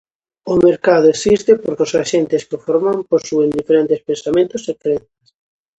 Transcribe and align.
O 0.53 0.55
mercado 0.67 1.05
existe 1.09 1.51
porque 1.63 1.85
os 1.87 1.93
axentes 2.03 2.45
que 2.47 2.57
o 2.57 2.63
forman 2.67 2.97
posúen 3.11 3.55
diferentes 3.59 3.99
pensamentos 4.09 4.61
e 4.71 4.73
crenzas. 4.83 5.25